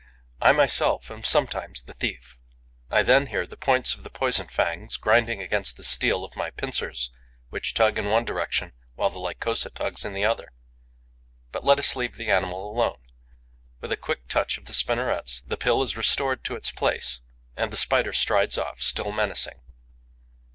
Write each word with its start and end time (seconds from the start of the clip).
I 0.41 0.51
myself 0.51 1.11
am 1.11 1.23
sometimes 1.23 1.83
the 1.83 1.93
thief. 1.93 2.35
I 2.89 3.03
then 3.03 3.27
hear 3.27 3.45
the 3.45 3.55
points 3.55 3.93
of 3.93 4.01
the 4.03 4.09
poison 4.09 4.47
fangs 4.47 4.97
grinding 4.97 5.43
against 5.43 5.77
the 5.77 5.83
steel 5.83 6.25
of 6.25 6.35
my 6.35 6.49
pincers, 6.49 7.11
which 7.51 7.75
tug 7.75 7.99
in 7.99 8.07
one 8.09 8.25
direction 8.25 8.73
while 8.95 9.11
the 9.11 9.19
Lycosa 9.19 9.69
tugs 9.69 10.03
in 10.03 10.13
the 10.15 10.25
other. 10.25 10.53
But 11.51 11.63
let 11.65 11.77
us 11.77 11.95
leave 11.95 12.15
the 12.15 12.31
animal 12.31 12.67
alone: 12.71 13.03
with 13.79 13.91
a 13.91 13.95
quick 13.95 14.27
touch 14.27 14.57
of 14.57 14.65
the 14.65 14.73
spinnerets, 14.73 15.43
the 15.45 15.55
pill 15.55 15.83
is 15.83 15.95
restored 15.95 16.43
to 16.45 16.55
its 16.55 16.71
place; 16.71 17.21
and 17.55 17.69
the 17.69 17.77
Spider 17.77 18.11
strides 18.11 18.57
off, 18.57 18.81
still 18.81 19.11
menacing. 19.11 19.61